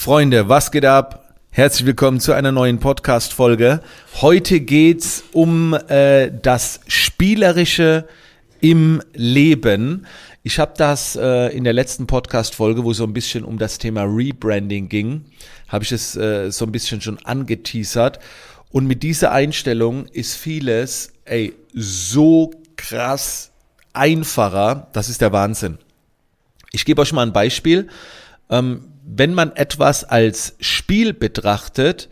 [0.00, 1.34] Freunde, was geht ab?
[1.50, 3.80] Herzlich willkommen zu einer neuen Podcast-Folge.
[4.20, 8.06] Heute geht's um äh, das Spielerische
[8.60, 10.06] im Leben.
[10.44, 14.04] Ich habe das äh, in der letzten Podcast-Folge, wo so ein bisschen um das Thema
[14.04, 15.24] Rebranding ging,
[15.66, 18.20] habe ich es äh, so ein bisschen schon angeteasert.
[18.70, 23.50] Und mit dieser Einstellung ist vieles, ey, so krass
[23.94, 24.86] einfacher.
[24.92, 25.78] Das ist der Wahnsinn.
[26.70, 27.88] Ich gebe euch mal ein Beispiel.
[28.48, 32.08] Ähm, wenn man etwas als Spiel betrachtet,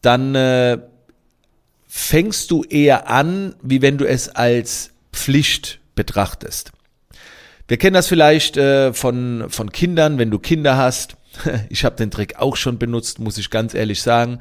[0.00, 0.78] dann äh,
[1.86, 6.72] fängst du eher an, wie wenn du es als Pflicht betrachtest.
[7.66, 11.16] Wir kennen das vielleicht äh, von, von Kindern, wenn du Kinder hast.
[11.68, 14.40] Ich habe den Trick auch schon benutzt, muss ich ganz ehrlich sagen.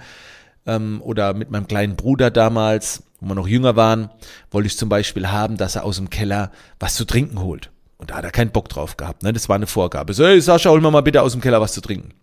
[0.66, 4.10] Ähm, oder mit meinem kleinen Bruder damals, wo wir noch jünger waren,
[4.50, 7.70] wollte ich zum Beispiel haben, dass er aus dem Keller was zu trinken holt.
[7.98, 9.24] Und da hat er keinen Bock drauf gehabt.
[9.24, 9.34] Ne?
[9.34, 10.14] Das war eine Vorgabe.
[10.14, 12.14] So, hey Sascha, hol mir mal bitte aus dem Keller was zu trinken.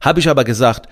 [0.00, 0.88] Habe ich aber gesagt,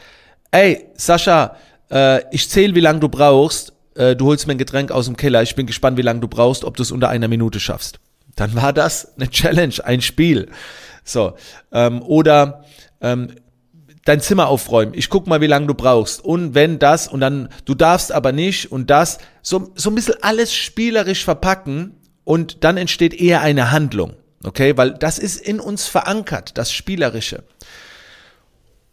[0.51, 1.57] ey Sascha,
[1.91, 3.73] äh, ich zähle, wie lange du brauchst.
[3.95, 5.43] Äh, du holst mir ein Getränk aus dem Keller.
[5.43, 8.01] Ich bin gespannt, wie lange du brauchst, ob du es unter einer Minute schaffst.
[8.35, 10.49] Dann war das eine Challenge, ein Spiel.
[11.05, 11.35] So.
[11.71, 12.65] Ähm, oder
[13.01, 13.29] ähm,
[14.05, 14.95] dein Zimmer aufräumen.
[14.95, 16.24] Ich guck mal, wie lange du brauchst.
[16.24, 19.18] Und wenn das und dann, du darfst aber nicht und das.
[19.43, 24.15] So, so ein bisschen alles spielerisch verpacken und dann entsteht eher eine Handlung.
[24.45, 27.45] Okay, weil das ist in uns verankert, das Spielerische.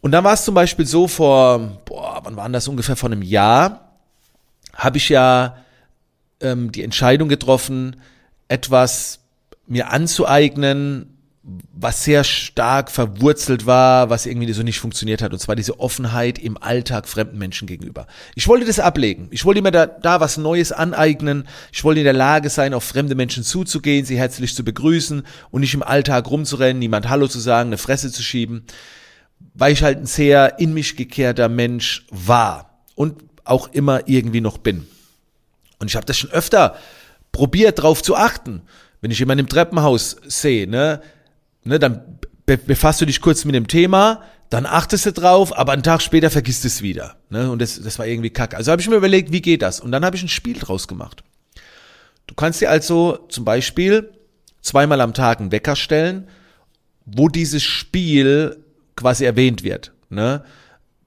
[0.00, 3.22] Und dann war es zum Beispiel so vor, boah, wann war das ungefähr vor einem
[3.22, 3.92] Jahr,
[4.74, 5.56] habe ich ja
[6.40, 8.00] ähm, die Entscheidung getroffen,
[8.48, 9.20] etwas
[9.66, 15.56] mir anzueignen, was sehr stark verwurzelt war, was irgendwie so nicht funktioniert hat, und zwar
[15.56, 18.06] diese Offenheit im Alltag fremden Menschen gegenüber.
[18.34, 19.28] Ich wollte das ablegen.
[19.30, 21.48] Ich wollte mir da, da was Neues aneignen.
[21.72, 25.60] Ich wollte in der Lage sein, auf fremde Menschen zuzugehen, sie herzlich zu begrüßen und
[25.62, 28.64] nicht im Alltag rumzurennen, niemand Hallo zu sagen, eine Fresse zu schieben,
[29.54, 34.58] weil ich halt ein sehr in mich gekehrter Mensch war und auch immer irgendwie noch
[34.58, 34.86] bin.
[35.78, 36.76] Und ich habe das schon öfter
[37.32, 38.60] probiert, darauf zu achten.
[39.00, 41.00] Wenn ich jemanden im Treppenhaus sehe, ne,
[41.64, 45.72] ne, dann be befasst du dich kurz mit dem Thema, dann achtest du drauf, aber
[45.72, 47.16] einen Tag später vergisst es wieder.
[47.30, 47.50] Ne?
[47.50, 48.56] Und das, das war irgendwie kacke.
[48.56, 49.78] Also habe ich mir überlegt, wie geht das?
[49.78, 51.22] Und dann habe ich ein Spiel draus gemacht.
[52.26, 54.10] Du kannst dir also zum Beispiel
[54.60, 56.28] zweimal am Tag einen Wecker stellen,
[57.06, 58.64] wo dieses Spiel
[58.96, 59.92] quasi erwähnt wird.
[60.08, 60.44] Ne?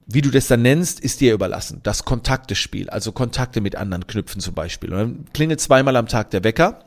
[0.06, 1.80] Wie du das dann nennst, ist dir überlassen.
[1.82, 4.92] Das Kontaktespiel, also Kontakte mit anderen knüpfen zum Beispiel.
[4.92, 6.84] Und dann klingelt zweimal am Tag der Wecker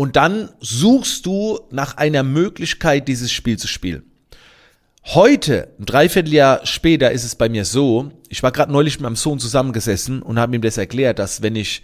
[0.00, 4.10] und dann suchst du nach einer Möglichkeit, dieses Spiel zu spielen.
[5.04, 9.16] Heute, ein Dreivierteljahr später, ist es bei mir so, ich war gerade neulich mit meinem
[9.16, 11.82] Sohn zusammengesessen und habe ihm das erklärt, dass wenn ich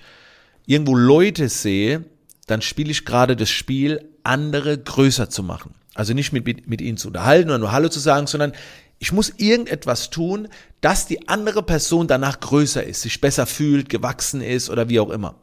[0.64, 2.06] irgendwo Leute sehe,
[2.46, 5.74] dann spiele ich gerade das Spiel, andere größer zu machen.
[5.94, 8.52] Also nicht mit, mit ihnen zu unterhalten oder nur Hallo zu sagen, sondern
[8.98, 10.48] ich muss irgendetwas tun,
[10.80, 15.10] dass die andere Person danach größer ist, sich besser fühlt, gewachsen ist oder wie auch
[15.10, 15.34] immer.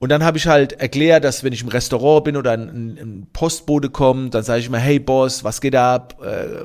[0.00, 3.26] Und dann habe ich halt erklärt, dass wenn ich im Restaurant bin oder ein, ein
[3.32, 6.22] Postbote kommt, dann sage ich immer, hey Boss, was geht ab?
[6.22, 6.62] Äh,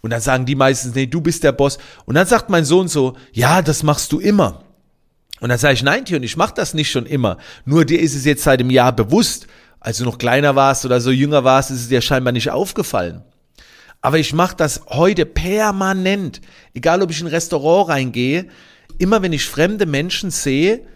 [0.00, 1.78] und dann sagen die meistens, nee, du bist der Boss.
[2.04, 4.64] Und dann sagt mein Sohn so, ja, das machst du immer.
[5.40, 7.38] Und dann sage ich, nein, Tion, ich mache das nicht schon immer.
[7.64, 9.46] Nur dir ist es jetzt seit einem Jahr bewusst.
[9.78, 13.22] Als du noch kleiner warst oder so jünger warst, ist es dir scheinbar nicht aufgefallen.
[14.00, 16.40] Aber ich mache das heute permanent.
[16.72, 18.46] Egal, ob ich in ein Restaurant reingehe,
[18.98, 20.86] immer wenn ich fremde Menschen sehe,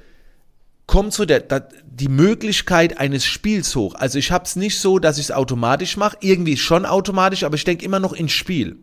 [0.88, 3.94] kommt so der, der, die Möglichkeit eines Spiels hoch.
[3.94, 7.54] Also ich habe es nicht so, dass ich es automatisch mache, irgendwie schon automatisch, aber
[7.54, 8.76] ich denke immer noch ins Spiel.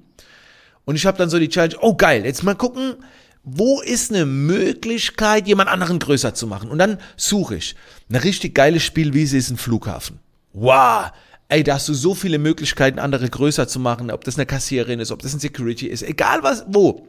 [0.86, 2.96] Und ich habe dann so die Challenge, oh geil, jetzt mal gucken,
[3.44, 6.70] wo ist eine Möglichkeit, jemand anderen größer zu machen?
[6.70, 7.76] Und dann suche ich.
[8.08, 10.20] Eine richtig geile Spielwiese ist ein Flughafen.
[10.54, 11.12] Wow,
[11.50, 15.00] ey, da hast du so viele Möglichkeiten, andere größer zu machen, ob das eine Kassiererin
[15.00, 17.08] ist, ob das ein Security ist, egal was, wo.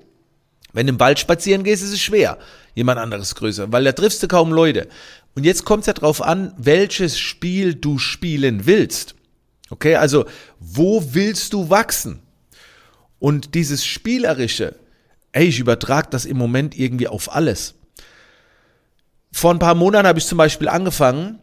[0.77, 2.37] Wenn du im Wald spazieren gehst, ist es schwer,
[2.75, 4.89] jemand anderes größer, weil da triffst du kaum Leute.
[5.35, 9.15] Und jetzt kommt es ja drauf an, welches Spiel du spielen willst.
[9.71, 10.27] Okay, also
[10.61, 12.21] wo willst du wachsen?
[13.19, 14.77] Und dieses Spielerische,
[15.33, 17.77] ey, ich übertrage das im Moment irgendwie auf alles.
[19.33, 21.39] Vor ein paar Monaten habe ich zum Beispiel angefangen,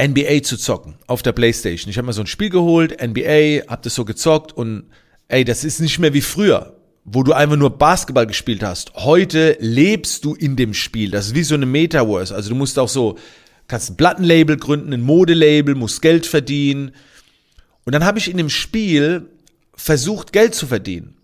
[0.00, 1.90] NBA zu zocken auf der Playstation.
[1.90, 4.84] Ich habe mir so ein Spiel geholt, NBA, habe das so gezockt und
[5.28, 8.94] ey, das ist nicht mehr wie früher wo du einfach nur Basketball gespielt hast.
[8.94, 11.10] Heute lebst du in dem Spiel.
[11.10, 12.34] Das ist wie so eine Metaverse.
[12.34, 13.16] Also du musst auch so,
[13.68, 16.92] kannst ein Plattenlabel gründen, ein Modelabel, musst Geld verdienen.
[17.84, 19.30] Und dann habe ich in dem Spiel
[19.74, 21.16] versucht, Geld zu verdienen.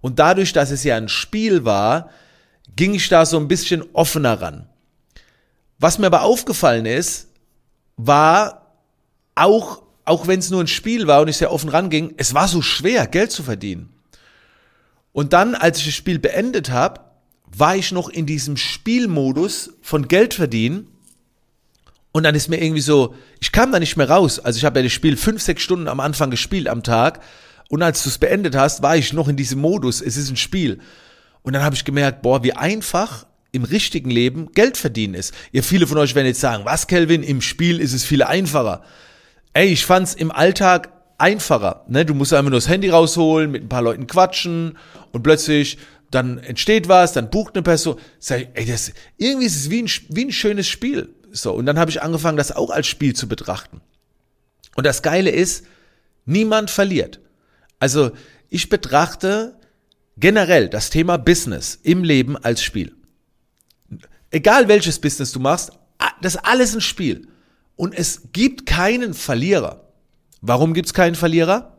[0.00, 2.10] Und dadurch, dass es ja ein Spiel war,
[2.76, 4.68] ging ich da so ein bisschen offener ran.
[5.78, 7.28] Was mir aber aufgefallen ist,
[7.96, 8.76] war
[9.34, 12.48] auch auch wenn es nur ein Spiel war und ich sehr offen ranging, es war
[12.48, 13.90] so schwer, Geld zu verdienen.
[15.12, 17.00] Und dann, als ich das Spiel beendet habe,
[17.46, 20.88] war ich noch in diesem Spielmodus von Geld verdienen.
[22.12, 24.38] Und dann ist mir irgendwie so, ich kam da nicht mehr raus.
[24.38, 27.20] Also ich habe ja das Spiel fünf, sechs Stunden am Anfang gespielt am Tag.
[27.68, 30.00] Und als du es beendet hast, war ich noch in diesem Modus.
[30.00, 30.78] Es ist ein Spiel.
[31.42, 35.34] Und dann habe ich gemerkt, boah, wie einfach im richtigen Leben Geld verdienen ist.
[35.52, 38.82] Ihr viele von euch werden jetzt sagen, was, Kelvin, im Spiel ist es viel einfacher.
[39.52, 41.84] Ey, ich fand's im Alltag einfacher.
[41.88, 42.04] Ne?
[42.04, 44.78] Du musst einfach nur das Handy rausholen, mit ein paar Leuten quatschen
[45.12, 45.78] und plötzlich
[46.10, 47.96] dann entsteht was, dann bucht eine Person.
[48.18, 51.14] Sag ich, ey, das, irgendwie ist es wie ein, wie ein schönes Spiel.
[51.30, 53.80] So, und dann habe ich angefangen, das auch als Spiel zu betrachten.
[54.76, 55.64] Und das Geile ist,
[56.24, 57.20] niemand verliert.
[57.78, 58.12] Also
[58.48, 59.56] ich betrachte
[60.16, 62.94] generell das Thema Business im Leben als Spiel.
[64.30, 65.72] Egal welches Business du machst,
[66.20, 67.28] das ist alles ein Spiel.
[67.76, 69.91] Und es gibt keinen Verlierer.
[70.42, 71.78] Warum gibt es keinen Verlierer?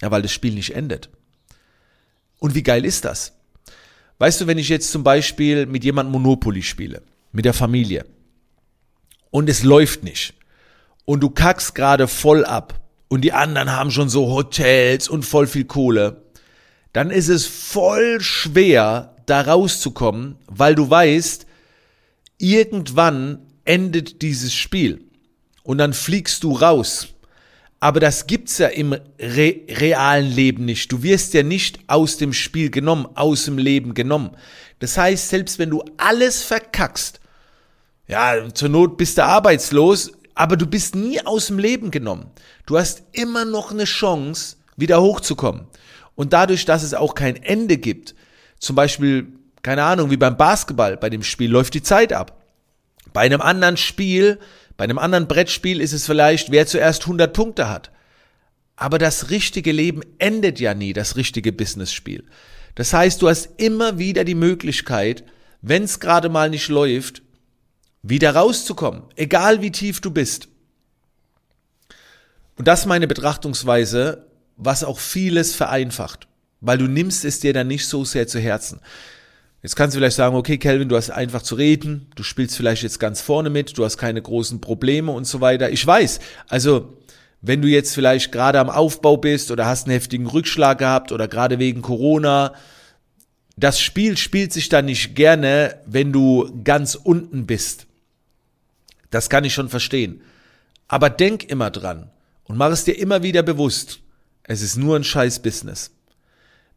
[0.00, 1.10] Ja, weil das Spiel nicht endet.
[2.38, 3.32] Und wie geil ist das?
[4.18, 7.02] Weißt du, wenn ich jetzt zum Beispiel mit jemandem Monopoly spiele,
[7.32, 8.06] mit der Familie,
[9.30, 10.34] und es läuft nicht,
[11.04, 15.46] und du kackst gerade voll ab, und die anderen haben schon so Hotels und voll
[15.46, 16.22] viel Kohle,
[16.92, 21.46] dann ist es voll schwer, da rauszukommen, weil du weißt,
[22.38, 25.04] irgendwann endet dieses Spiel
[25.62, 27.08] und dann fliegst du raus.
[27.80, 30.90] Aber das gibt's ja im re realen Leben nicht.
[30.90, 34.36] Du wirst ja nicht aus dem Spiel genommen, aus dem Leben genommen.
[34.80, 37.20] Das heißt, selbst wenn du alles verkackst,
[38.08, 42.30] ja, zur Not bist du arbeitslos, aber du bist nie aus dem Leben genommen.
[42.66, 45.66] Du hast immer noch eine Chance, wieder hochzukommen.
[46.14, 48.14] Und dadurch, dass es auch kein Ende gibt,
[48.58, 49.28] zum Beispiel,
[49.62, 52.42] keine Ahnung, wie beim Basketball, bei dem Spiel läuft die Zeit ab.
[53.12, 54.38] Bei einem anderen Spiel
[54.78, 57.90] bei einem anderen Brettspiel ist es vielleicht, wer zuerst 100 Punkte hat.
[58.76, 62.24] Aber das richtige Leben endet ja nie, das richtige Business-Spiel.
[62.76, 65.24] Das heißt, du hast immer wieder die Möglichkeit,
[65.62, 67.22] wenn es gerade mal nicht läuft,
[68.02, 70.46] wieder rauszukommen, egal wie tief du bist.
[72.54, 76.28] Und das ist meine Betrachtungsweise, was auch vieles vereinfacht,
[76.60, 78.80] weil du nimmst es dir dann nicht so sehr zu Herzen.
[79.62, 82.84] Jetzt kannst du vielleicht sagen, okay, Kelvin, du hast einfach zu reden, du spielst vielleicht
[82.84, 85.70] jetzt ganz vorne mit, du hast keine großen Probleme und so weiter.
[85.70, 86.96] Ich weiß, also
[87.40, 91.26] wenn du jetzt vielleicht gerade am Aufbau bist oder hast einen heftigen Rückschlag gehabt oder
[91.26, 92.54] gerade wegen Corona,
[93.56, 97.86] das Spiel spielt sich dann nicht gerne, wenn du ganz unten bist.
[99.10, 100.20] Das kann ich schon verstehen.
[100.86, 102.10] Aber denk immer dran
[102.44, 104.00] und mach es dir immer wieder bewusst.
[104.44, 105.90] Es ist nur ein scheiß Business.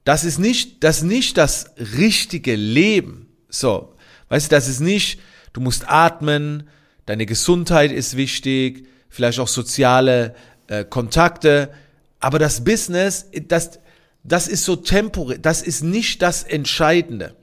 [0.03, 3.27] Das ist nicht, das nicht das richtige Leben.
[3.50, 3.95] So.
[4.30, 5.19] Weißt du, das ist nicht,
[5.53, 6.68] du musst atmen,
[7.06, 10.36] deine Gesundheit ist wichtig, vielleicht auch soziale
[10.68, 11.71] äh, Kontakte,
[12.19, 13.80] aber das Business, das,
[14.24, 17.36] das ist so temporär, das ist nicht das Entscheidende.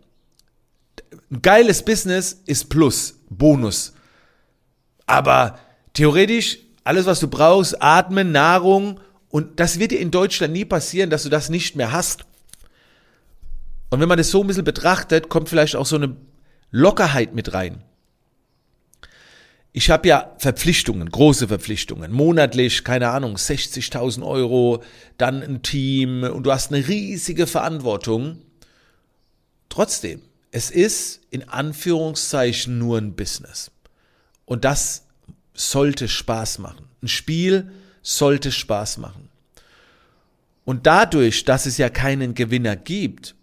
[1.31, 3.93] Ein geiles Business ist Plus, Bonus.
[5.05, 5.59] Aber
[5.93, 11.11] theoretisch, alles was du brauchst, Atmen, Nahrung, und das wird dir in Deutschland nie passieren,
[11.11, 12.25] dass du das nicht mehr hast.
[13.91, 16.17] Und wenn man das so ein bisschen betrachtet, kommt vielleicht auch so eine
[16.71, 17.83] Lockerheit mit rein.
[19.73, 24.83] Ich habe ja Verpflichtungen, große Verpflichtungen, monatlich, keine Ahnung, 60.000 Euro,
[25.19, 28.39] dann ein Team und du hast eine riesige Verantwortung.
[29.69, 33.71] Trotzdem, es ist in Anführungszeichen nur ein Business.
[34.47, 35.07] Und das
[35.55, 36.87] sollte Spaß machen.
[37.03, 37.71] Ein Spiel
[38.03, 39.29] sollte Spaß machen.
[40.65, 43.35] Und dadurch, dass es ja keinen Gewinner gibt,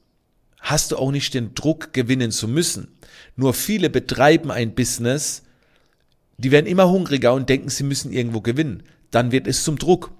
[0.66, 2.88] hast du auch nicht den Druck, gewinnen zu müssen.
[3.36, 5.44] Nur viele betreiben ein Business,
[6.38, 8.82] die werden immer hungriger und denken, sie müssen irgendwo gewinnen.
[9.12, 10.12] Dann wird es zum Druck.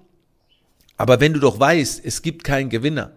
[0.96, 3.10] Aber wenn du doch weißt, es gibt keinen Gewinner,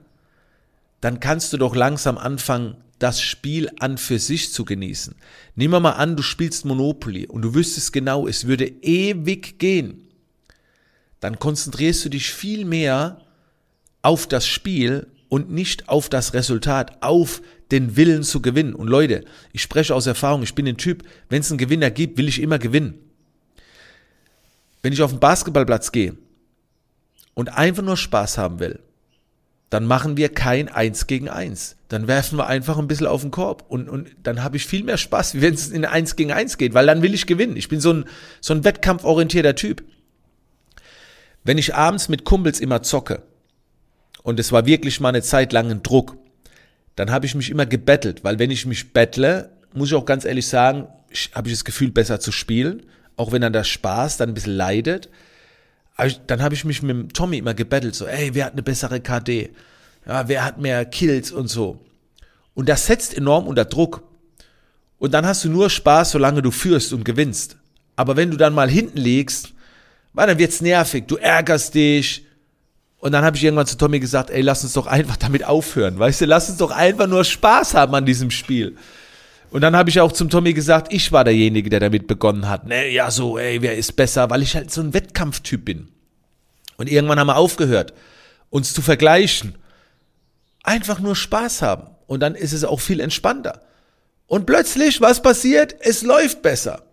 [1.02, 5.16] dann kannst du doch langsam anfangen, das Spiel an für sich zu genießen.
[5.56, 10.10] Nehmen wir mal an, du spielst Monopoly und du wüsstest genau, es würde ewig gehen.
[11.20, 13.22] Dann konzentrierst du dich viel mehr
[14.02, 18.74] auf das Spiel und nicht auf das Resultat, auf den Willen zu gewinnen.
[18.74, 22.18] Und Leute, ich spreche aus Erfahrung, ich bin ein Typ, wenn es einen Gewinner gibt,
[22.18, 22.96] will ich immer gewinnen.
[24.82, 26.16] Wenn ich auf den Basketballplatz gehe
[27.36, 28.80] und einfach nur Spaß haben will,
[29.70, 31.76] dann machen wir kein Eins gegen Eins.
[31.90, 34.84] Dann werfen wir einfach ein bisschen auf den Korb und, und dann habe ich viel
[34.84, 37.56] mehr Spaß, wie wenn es in Eins gegen Eins geht, weil dann will ich gewinnen.
[37.56, 38.06] Ich bin so ein,
[38.42, 39.84] so ein wettkampforientierter Typ.
[41.44, 43.22] Wenn ich abends mit Kumpels immer zocke,
[44.24, 46.18] und es war wirklich mal eine Zeit lang ein Druck,
[46.96, 50.26] dann habe ich mich immer gebettelt, weil wenn ich mich bettle, muss ich auch ganz
[50.26, 50.88] ehrlich sagen,
[51.34, 52.84] habe ich das Gefühl, besser zu spielen,
[53.16, 55.10] auch wenn dann der Spaß dann ein bisschen leidet.
[56.28, 59.00] dann habe ich mich mit dem Tommy immer gebettelt, so, ey, wer hat eine bessere
[59.00, 59.50] KD?
[60.06, 61.80] Ja, wer hat mehr Kills und so.
[62.54, 64.04] Und das setzt enorm unter Druck.
[64.98, 67.58] Und dann hast du nur Spaß, solange du führst und gewinnst.
[67.96, 69.54] Aber wenn du dann mal hinten liegst,
[70.14, 72.26] dann wird's nervig, du ärgerst dich.
[73.00, 75.98] Und dann habe ich irgendwann zu Tommy gesagt, ey, lass uns doch einfach damit aufhören.
[75.98, 78.76] Weißt du, lass uns doch einfach nur Spaß haben an diesem Spiel.
[79.52, 82.68] Und dann habe ich auch zum Tommy gesagt, ich war derjenige, der damit begonnen hat.
[82.68, 84.30] Ne, ja, so, ey, wer ist besser?
[84.30, 85.88] Weil ich halt so ein Wettkampftyp bin.
[86.78, 87.94] Und irgendwann haben wir aufgehört,
[88.50, 89.56] uns zu vergleichen.
[90.64, 91.88] Einfach nur Spaß haben.
[92.06, 93.62] Und dann ist es auch viel entspannter.
[94.28, 95.76] Und plötzlich, was passiert?
[95.80, 96.84] Es läuft besser.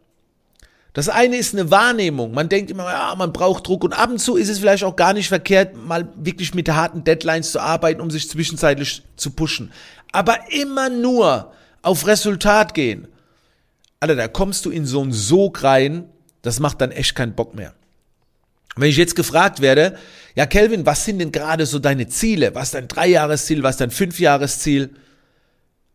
[0.96, 2.32] Das eine ist eine Wahrnehmung.
[2.32, 4.96] Man denkt immer, ja, man braucht Druck und ab und zu ist es vielleicht auch
[4.96, 9.72] gar nicht verkehrt, mal wirklich mit harten Deadlines zu arbeiten, um sich zwischenzeitlich zu pushen.
[10.12, 13.08] Aber immer nur auf Resultat gehen.
[14.00, 16.08] Alter, da kommst du in so einen Sog rein,
[16.40, 17.74] das macht dann echt keinen Bock mehr.
[18.74, 19.98] Wenn ich jetzt gefragt werde,
[20.34, 22.54] ja, Kelvin, was sind denn gerade so deine Ziele?
[22.54, 23.62] Was ist dein Dreijahresziel?
[23.62, 24.94] Was ist dein Fünfjahresziel?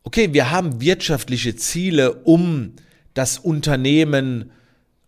[0.03, 2.73] Okay, wir haben wirtschaftliche Ziele, um
[3.15, 4.51] das Unternehmen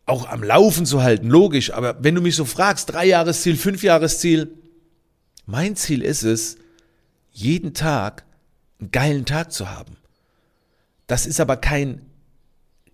[0.06, 1.72] auch am Laufen zu halten, logisch.
[1.74, 4.54] Aber wenn du mich so fragst, drei Jahresziel, fünf Jahresziel,
[5.46, 6.58] mein Ziel ist es,
[7.32, 8.24] jeden Tag
[8.80, 9.98] einen geilen Tag zu haben.
[11.08, 12.02] Das ist aber kein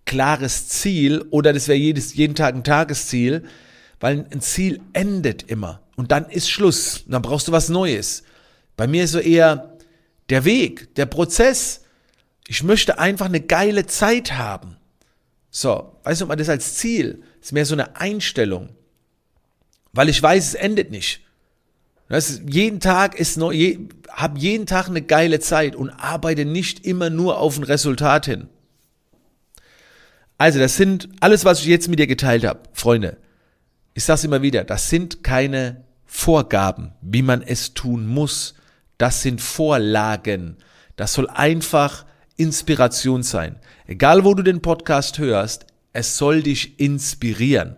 [0.04, 3.44] klares Ziel oder das wäre jedes, jeden Tag ein Tagesziel,
[4.00, 7.02] weil ein Ziel endet immer und dann ist Schluss.
[7.04, 8.22] Und dann brauchst du was Neues.
[8.76, 9.76] Bei mir ist so eher
[10.30, 11.82] der Weg, der Prozess.
[12.46, 14.76] Ich möchte einfach eine geile Zeit haben.
[15.50, 18.70] So, weißt du, man das als Ziel ist mehr so eine Einstellung,
[19.92, 21.20] weil ich weiß, es endet nicht.
[22.08, 23.78] Ist, jeden Tag ist neu, je,
[24.08, 28.48] hab jeden Tag eine geile Zeit und arbeite nicht immer nur auf ein Resultat hin.
[30.38, 33.18] Also, das sind alles, was ich jetzt mit dir geteilt habe, Freunde.
[33.94, 38.54] Ich sag's immer wieder, das sind keine Vorgaben, wie man es tun muss.
[38.98, 40.56] Das sind Vorlagen.
[40.96, 42.04] Das soll einfach
[42.40, 43.56] Inspiration sein.
[43.86, 47.76] Egal, wo du den Podcast hörst, es soll dich inspirieren.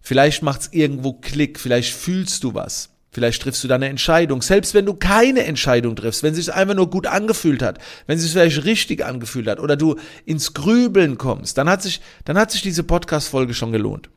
[0.00, 2.90] Vielleicht macht's irgendwo Klick, vielleicht fühlst du was.
[3.12, 4.42] Vielleicht triffst du da eine Entscheidung.
[4.42, 8.16] Selbst wenn du keine Entscheidung triffst, wenn es sich einfach nur gut angefühlt hat, wenn
[8.16, 9.94] es sich vielleicht richtig angefühlt hat oder du
[10.26, 14.10] ins Grübeln kommst, dann hat sich, dann hat sich diese Podcast-Folge schon gelohnt.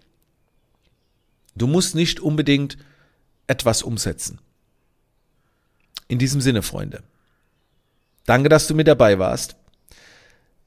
[1.55, 2.77] Du musst nicht unbedingt
[3.45, 4.39] etwas umsetzen.
[6.07, 7.03] In diesem Sinne, Freunde.
[8.25, 9.55] Danke, dass du mit dabei warst.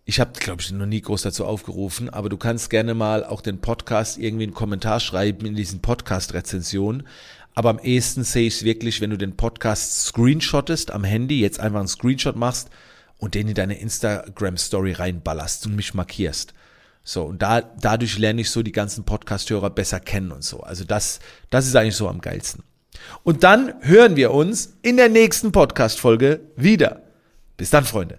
[0.04, 3.42] Ich habe, glaube ich, noch nie groß dazu aufgerufen, aber du kannst gerne mal auch
[3.42, 7.06] den Podcast irgendwie einen Kommentar schreiben in diesen Podcast-Rezensionen.
[7.54, 11.60] Aber am ehesten sehe ich es wirklich, wenn du den Podcast screenshottest am Handy, jetzt
[11.60, 12.70] einfach einen Screenshot machst
[13.18, 16.54] und den in deine Instagram-Story reinballerst und mich markierst.
[17.02, 20.60] So, und da, dadurch lerne ich so die ganzen Podcast-Hörer besser kennen und so.
[20.60, 22.62] Also das, das ist eigentlich so am geilsten.
[23.22, 27.02] Und dann hören wir uns in der nächsten Podcast-Folge wieder.
[27.56, 28.18] Bis dann, Freunde.